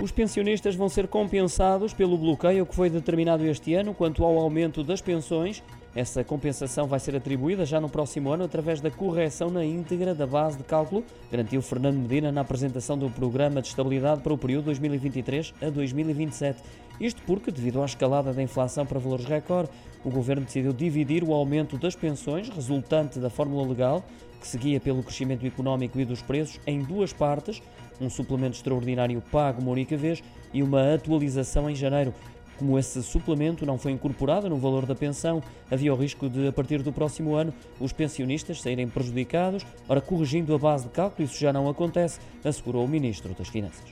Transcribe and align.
Os 0.00 0.10
pensionistas 0.10 0.74
vão 0.74 0.88
ser 0.88 1.08
compensados 1.08 1.94
pelo 1.94 2.18
bloqueio 2.18 2.66
que 2.66 2.74
foi 2.74 2.90
determinado 2.90 3.44
este 3.46 3.74
ano 3.74 3.94
quanto 3.94 4.24
ao 4.24 4.38
aumento 4.38 4.82
das 4.82 5.00
pensões. 5.00 5.62
Essa 5.94 6.24
compensação 6.24 6.88
vai 6.88 6.98
ser 6.98 7.14
atribuída 7.14 7.64
já 7.64 7.80
no 7.80 7.88
próximo 7.88 8.32
ano 8.32 8.44
através 8.44 8.80
da 8.80 8.90
correção 8.90 9.48
na 9.48 9.64
íntegra 9.64 10.12
da 10.12 10.26
base 10.26 10.58
de 10.58 10.64
cálculo, 10.64 11.04
garantiu 11.30 11.62
Fernando 11.62 11.96
Medina 11.96 12.32
na 12.32 12.40
apresentação 12.40 12.98
do 12.98 13.08
Programa 13.08 13.62
de 13.62 13.68
Estabilidade 13.68 14.20
para 14.20 14.32
o 14.32 14.38
período 14.38 14.64
2023 14.64 15.54
a 15.62 15.70
2027. 15.70 16.60
Isto 17.00 17.22
porque, 17.22 17.52
devido 17.52 17.80
à 17.80 17.84
escalada 17.84 18.32
da 18.32 18.42
inflação 18.42 18.84
para 18.84 18.98
valores 18.98 19.24
recorde, 19.24 19.70
o 20.04 20.10
governo 20.10 20.44
decidiu 20.44 20.72
dividir 20.72 21.22
o 21.22 21.32
aumento 21.32 21.78
das 21.78 21.94
pensões 21.94 22.48
resultante 22.48 23.20
da 23.20 23.30
fórmula 23.30 23.66
legal, 23.66 24.04
que 24.40 24.48
seguia 24.48 24.80
pelo 24.80 25.02
crescimento 25.02 25.46
económico 25.46 25.98
e 26.00 26.04
dos 26.04 26.20
preços, 26.20 26.58
em 26.66 26.80
duas 26.80 27.12
partes 27.12 27.62
um 28.00 28.10
suplemento 28.10 28.56
extraordinário 28.56 29.22
pago 29.30 29.60
uma 29.60 29.70
única 29.70 29.96
vez 29.96 30.22
e 30.52 30.62
uma 30.62 30.94
atualização 30.94 31.70
em 31.70 31.74
janeiro. 31.74 32.12
Como 32.58 32.78
esse 32.78 33.02
suplemento 33.02 33.66
não 33.66 33.78
foi 33.78 33.92
incorporado 33.92 34.48
no 34.48 34.56
valor 34.56 34.86
da 34.86 34.94
pensão, 34.94 35.42
havia 35.70 35.92
o 35.92 35.96
risco 35.96 36.28
de, 36.28 36.46
a 36.46 36.52
partir 36.52 36.82
do 36.82 36.92
próximo 36.92 37.34
ano, 37.34 37.52
os 37.80 37.92
pensionistas 37.92 38.60
saírem 38.60 38.88
prejudicados. 38.88 39.64
Ora, 39.88 40.00
corrigindo 40.00 40.54
a 40.54 40.58
base 40.58 40.84
de 40.84 40.90
cálculo, 40.90 41.26
isso 41.26 41.38
já 41.38 41.52
não 41.52 41.68
acontece, 41.68 42.20
assegurou 42.44 42.84
o 42.84 42.88
Ministro 42.88 43.34
das 43.34 43.48
Finanças. 43.48 43.84